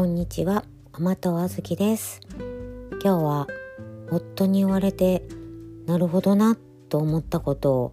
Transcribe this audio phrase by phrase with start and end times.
[0.00, 2.22] こんにちは、甘とあずきです。
[3.04, 3.46] 今日は
[4.10, 5.22] 夫に言われて
[5.84, 6.56] なるほどな
[6.88, 7.92] と思ったことを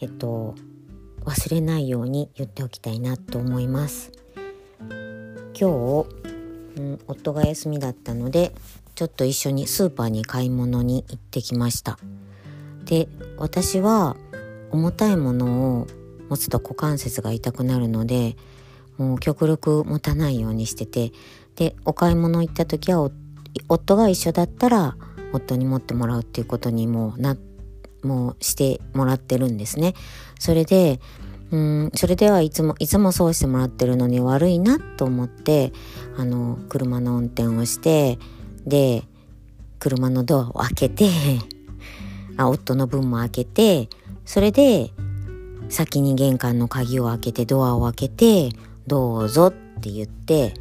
[0.00, 0.56] えっと
[1.24, 4.10] 忘れないように言っておきたいなと思います。
[4.80, 5.62] 今日、
[6.76, 8.52] うん、夫が休みだったので
[8.96, 12.00] ちょっと一緒にスーパーに買い物に行ってきました。
[12.84, 14.16] で、私は
[14.72, 15.86] 重たいものを
[16.30, 18.36] 持つと股関節が痛くなるので
[18.98, 21.12] もう極力持たないようにしてて
[21.56, 23.10] でお買い物行った時は
[23.68, 24.96] 夫が一緒だったら
[25.32, 27.36] 夫に持ってもらうっていうことにもな
[28.02, 29.94] もうしてもらってるんですね。
[30.38, 31.00] それで
[31.50, 35.72] うんそれではいつもいつもそうしてもらってるのに悪いなと思って
[36.16, 38.18] あの車の運転をして
[38.66, 39.04] で
[39.78, 41.08] 車のドアを開けて
[42.36, 43.88] あ夫の分も開けて
[44.24, 44.90] それで
[45.70, 48.50] 先に玄関の鍵を開けてドアを開けて
[48.88, 50.54] どうぞって言って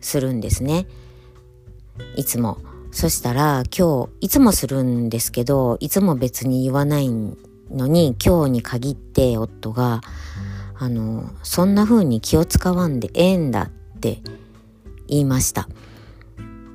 [0.00, 0.86] するんですね。
[2.16, 2.58] いつも。
[2.92, 10.00] そしたら今日いつもするんですけどいつも別に言わないのに今日に限って夫が
[10.78, 14.22] あのそんな風に気を使わんでええんだって
[15.08, 15.68] 言いました。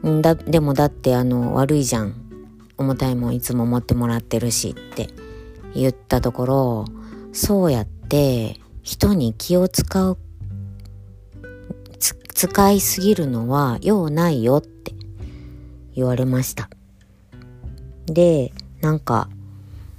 [0.06, 2.14] んだでもだってあの悪いじゃん
[2.78, 5.08] 重たいもんいつも持ってもらってるしって
[5.74, 6.86] 言ったところ
[7.32, 10.18] そうやって人に気を使う
[12.34, 14.94] 使いすぎるのは用ないよって
[15.94, 16.70] 言われました。
[18.08, 19.30] でなんか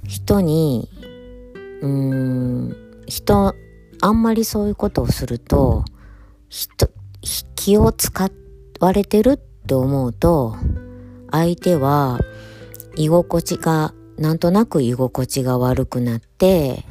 [0.05, 0.89] 人に
[1.81, 2.75] うーん
[3.07, 3.55] 人
[4.01, 5.85] あんまりそういうことをすると
[6.49, 6.89] 人
[7.55, 8.29] 気を使
[8.79, 10.57] われてるって思うと
[11.31, 12.19] 相手は
[12.97, 16.83] 居心地がなんとなく居心地が悪くなって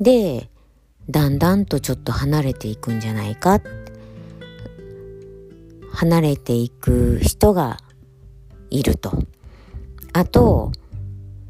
[0.00, 0.50] で
[1.10, 3.60] だんだんとちょっと離れていくんじゃないか。
[5.92, 7.78] 離れていく人が
[8.70, 9.12] いると。
[10.12, 10.72] あと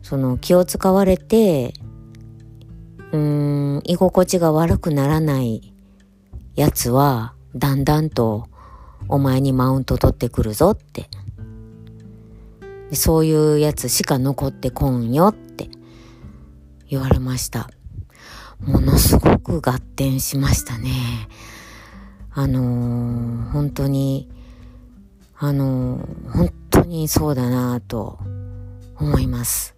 [0.03, 1.75] その気を使われて
[3.13, 5.73] うーん居心地が悪くならない
[6.57, 8.47] やつはだんだんと
[9.09, 11.09] お前にマウント取ってくるぞって。
[12.93, 15.69] そういうやつしか残ってこんよって
[16.89, 17.71] 言われました。
[18.63, 20.91] ものすごく合点しましたね。
[22.33, 24.29] あのー、本当に、
[25.37, 28.19] あのー、本当にそうだなと
[28.99, 29.75] 思います。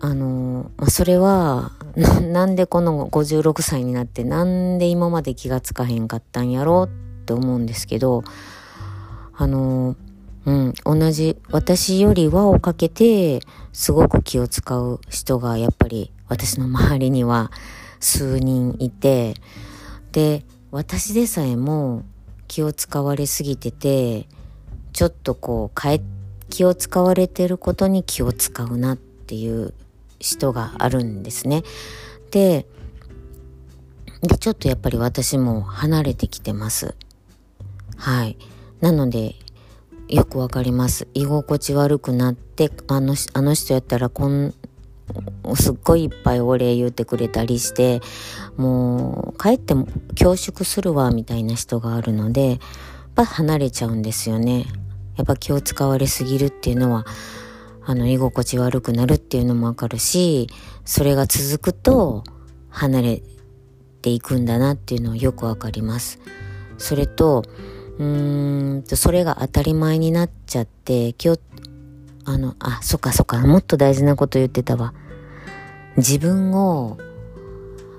[0.00, 8.22] あのー、それはな、んでこの56歳になってなんで今まで気がつかへんかったんやろうって思うんですけど、
[9.34, 9.96] あの
[10.44, 13.40] うん、同じ私より輪をかけて
[13.72, 17.50] すごく気を使う人がやっぱり私の周りには
[18.00, 19.34] 数人いて
[20.12, 22.04] で私でさえも
[22.46, 24.26] 気を使われすぎてて
[24.92, 26.00] ちょっとこう変え
[26.50, 29.74] 気を使われてることに気を使うなっていう
[30.18, 31.62] 人があるんですね。
[32.30, 32.66] で
[34.22, 36.96] でちょっとやっぱり私も離れてきてます。
[37.96, 38.36] はい。
[38.80, 39.36] なので
[40.08, 41.06] よくわかります。
[41.12, 44.54] 居心地悪くなって、あの、あの人やったらこん、
[45.56, 48.00] すっごいいっぱいお礼言ってくれたりして、
[48.56, 52.58] もう、帰っても恐縮するわ、みたいな人があるので、やっ
[53.14, 54.66] ぱ離れちゃうんですよね。
[55.16, 57.06] やっぱ気を使われすぎるっていうのは、
[57.84, 60.48] あの、居心地悪くなるっていうのもわかるし、
[60.84, 62.24] それが続くと、
[62.70, 63.22] 離れ
[64.02, 66.20] ていくんだなっていうのはよくわかります。
[66.76, 67.42] それと、
[67.98, 71.40] うーんと、それが当たり前になっちゃって、今日、
[72.28, 74.92] あの、あ、そっかそっか、もっと大事なこと言ってたわ。
[75.96, 76.98] 自分を、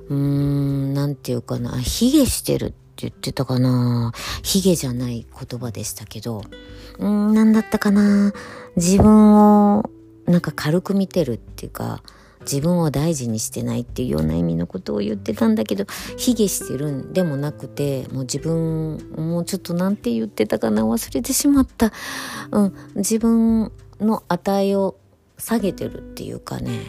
[0.07, 4.11] うーん、なんていうかな、卑下してるって言ってたかな。
[4.43, 6.43] 卑下じゃない言葉でしたけど、
[6.99, 8.31] うーん、なんだったかな。
[8.75, 9.89] 自分を、
[10.27, 12.03] なんか軽く見てるっていうか、
[12.41, 15.85] 自分を大事にしてないっていうような意味のことを言ってたんだけど
[16.17, 21.91] 卑下してるんでもなくてもう自分もうちょっとなんて言ってたかな忘れてしまった、
[22.51, 24.97] うん、自分の値を
[25.37, 26.81] 下げてるっていうかね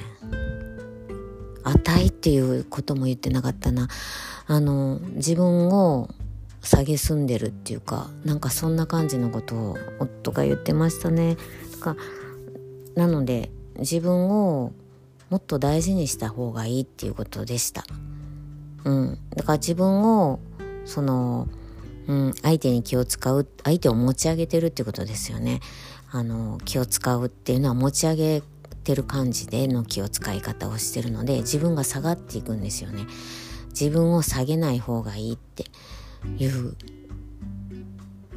[1.65, 3.89] 値っていうことも言ってなかったな
[4.47, 6.09] あの自分を
[6.62, 11.37] 下げすんでるっていうかなんかそんな感じのことを夫が言ってましたね。
[11.81, 11.97] か
[12.95, 14.73] なので自分を
[15.31, 17.85] もっと大事にした方がいいっていうことでした。
[18.85, 19.19] うん。
[19.31, 20.41] だから自分を、
[20.85, 21.49] その、
[22.09, 25.61] うん、相手に気を使う、相手を持ち上げてるっていうことですよね。
[26.12, 28.43] あの、気を使うっていうのは持ち上げ
[28.85, 33.07] てる感じでの気を使い方をしてるので、自分が下がっていくんですよね。
[33.69, 35.65] 自分を下げない方がいいって
[36.39, 36.77] いう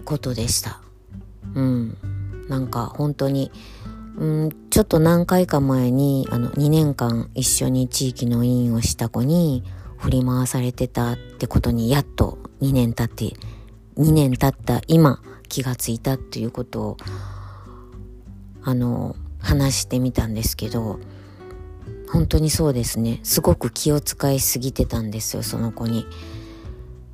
[0.05, 0.81] ことでした。
[1.55, 1.97] うん。
[2.47, 3.51] なんか本当に、
[4.17, 9.63] うん、ちょっと何回か前に、あの、2年間一緒に地域の委員をした子に
[9.97, 13.35] 振り回されてたってことに、やっと2年経って、
[13.97, 16.97] 2年経った今、気がついたっていうことを、
[18.63, 20.99] あの、話してみたんですけど、
[22.11, 23.19] 本当にそうですね。
[23.23, 26.05] すごく気を使いすぎてたんですよ、その子に。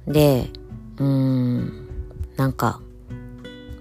[0.07, 0.49] で、
[0.97, 1.87] うーん、
[2.37, 2.81] なんか、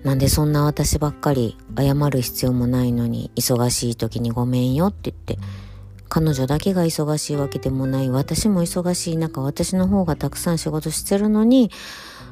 [0.05, 5.39] なんでそんな私ばっかり謝る必要もないのに忙しい時にごめんよって言って
[6.09, 11.71] 彼女だけが忙しいわけでもない私も忙しい中私の方がたくさん仕事してるのに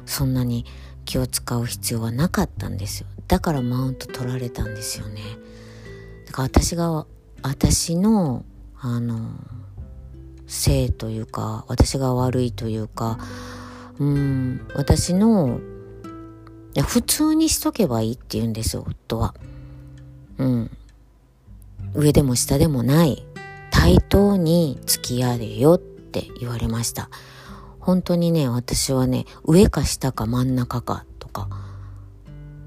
[0.05, 0.65] そんなに
[1.05, 5.21] 気を使う必要はなかったんですよだからマウント取られたんですよね
[6.25, 7.05] だから私が
[7.41, 8.45] 私の
[8.79, 9.31] あの
[10.47, 13.17] せいというか私が悪いというか
[13.99, 15.59] うん私の
[16.83, 19.33] 普通にしとけばいいって言うんですよ、夫は。
[20.37, 20.71] うん。
[21.93, 23.25] 上でも下でもない。
[23.71, 27.09] 対等に付き合えよって言われました。
[27.79, 31.49] 本当にね、私はね、上か下か真ん中かとか。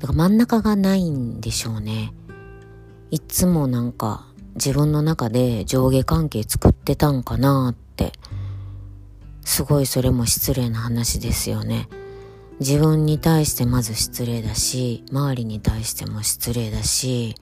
[0.01, 2.13] だから真ん中がないんでしょうね。
[3.11, 8.13] いつもなんか自分の中で上下関係作ってたんかなって。
[9.45, 11.89] すごいそれも失礼な話ですよね。
[12.61, 17.35] 自分に対してまず失礼だし、周りに対しても失礼だし、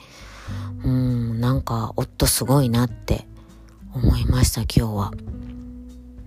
[0.84, 3.26] うん、なんか夫すごいなって
[3.92, 5.12] 思いました、今日は。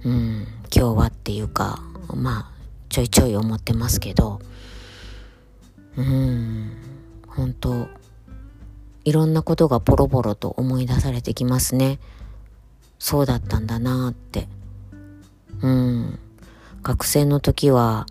[0.03, 1.81] うん、今日はっていうか、
[2.13, 2.51] まあ、
[2.89, 4.39] ちょいちょい思ってますけど、
[5.97, 6.71] うん、
[7.27, 7.87] 本当
[9.03, 11.99] いろんなことがポロポロと思い出されてきますね。
[12.99, 14.47] そうだったんだなって。
[15.61, 16.19] うん。
[16.83, 18.05] 学生の時は、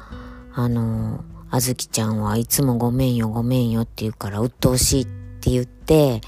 [0.52, 6.20] あの、あずきちゃんはいつもごめんよごめんよって言うから鬱陶しいって言って、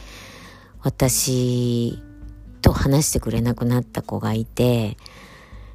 [0.80, 1.98] 私
[2.60, 4.96] と話してくれなくなった子がいて、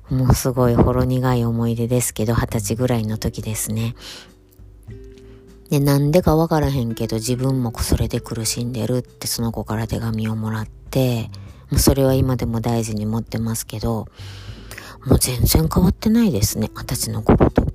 [0.09, 3.95] もうすごいほろ苦い思い出ですけど、二十歳ぐらいの時ですね。
[5.69, 11.29] で、なんでかわからへんけど自分もそれで苦しんでるってその子から手紙をもらって、
[11.69, 14.07] もうそれは今でも大事に持ってますけど、
[15.05, 17.65] もう全然変わってないですね、二十歳の頃と。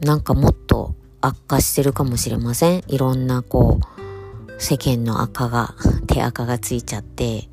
[0.00, 2.84] なんかもっと悪化してるかもしれません。
[2.88, 5.74] いろんなこう、世間の赤が、
[6.06, 7.48] 手赤がついちゃって、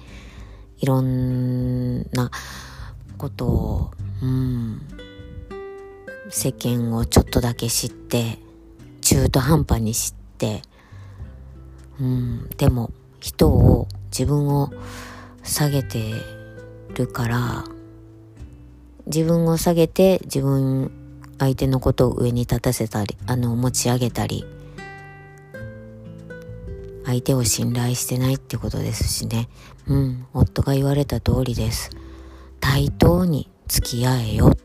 [0.80, 2.31] いろんな
[3.18, 4.81] ことを、うん、
[6.29, 8.37] 世間をちょっとだけ知って、
[9.01, 10.61] 中途半端に知って、
[11.99, 14.71] うん、でも人を、自分を
[15.43, 16.13] 下げて
[16.95, 17.63] るから、
[19.05, 20.91] 自分を下げて自分
[21.39, 24.45] 相手のことを上に立たせたり、あの、持ち上げたり、
[27.05, 29.49] 相手を信頼してないってことですしね。
[29.87, 31.89] うん、夫が言われた通りです。
[32.59, 34.55] 対等に付き合えよ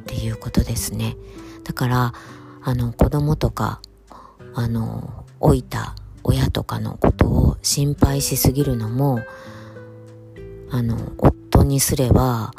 [0.00, 1.16] っていうことですね。
[1.64, 2.12] だから、
[2.62, 3.80] あの、子供とか、
[4.54, 9.20] あの、老いた親とかのことを心配しすぎるのも、
[10.70, 12.52] あの、夫にすれば、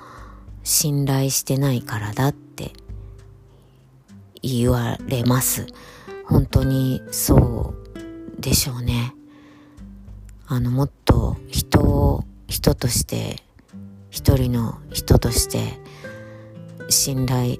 [0.63, 2.73] 信頼してないからだって
[4.41, 5.67] 言われます。
[6.25, 7.73] 本当にそ
[8.37, 9.15] うでしょうね。
[10.47, 13.43] あの、もっと人を人として、
[14.09, 15.79] 一人の人として
[16.89, 17.58] 信頼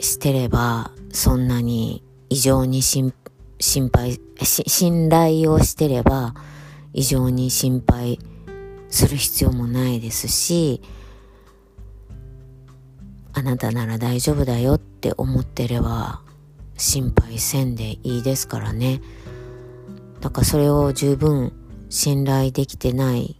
[0.00, 3.12] してれば、そんなに異常に心
[3.92, 6.34] 配、信頼をしてれば、
[6.92, 8.18] 異常に心配
[8.88, 10.82] する必要もないですし、
[13.34, 16.22] あなたなら大丈夫だよって思ってれば
[16.76, 19.00] 心配せんでいいですからね。
[20.20, 21.52] だからそれを十分
[21.88, 23.36] 信頼できてない、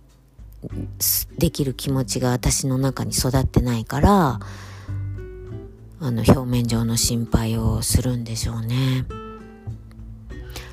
[1.38, 4.40] できる気持ちが私の中に育ってないから、
[6.00, 9.04] あの表面上の心配をするんでしょうね。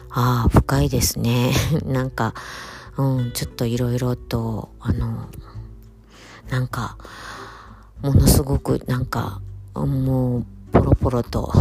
[0.09, 1.51] ああ、深いですね。
[1.85, 2.33] なんか、
[2.97, 5.29] うん、ちょっといろいろと、あの、
[6.49, 6.97] なんか、
[8.01, 9.41] ものすごくなんか
[9.73, 11.51] もうポロポロと、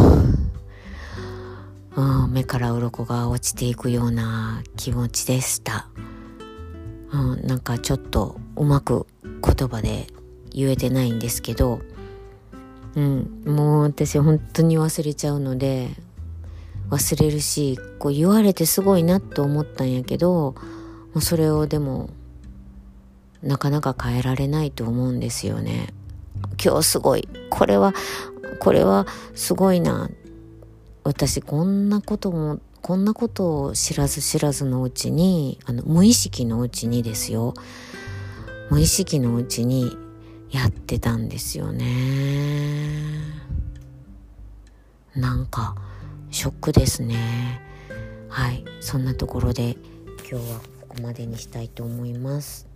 [1.95, 5.87] うん、目から鱗が落ちていくような気持ちでした、
[7.11, 10.07] うん、なんかちょっとうまく言葉で
[10.51, 11.81] 言えてないんですけど、
[12.95, 15.89] うん、もう私本当に忘れちゃうので
[16.89, 20.55] 忘れるしこう言われてすごいなと思ったんやけども
[21.15, 22.09] うそれをでも
[23.41, 25.93] なかなか変えられないと思うんですよね。
[26.63, 27.27] 今日すごい。
[27.51, 27.93] これは
[28.59, 30.09] これはすごいな。
[31.03, 37.53] 私こんなこともこんなことを知らず知らずのうちにあの無意識のうちにですよ。
[38.71, 39.95] 無意識のうちに
[40.49, 43.19] やってたんですよね。
[45.15, 45.75] なんか
[46.29, 47.61] ショックですね。
[48.29, 48.65] はい。
[48.81, 49.77] そんなところで
[50.29, 52.67] 今日はここまでにしたいと思います。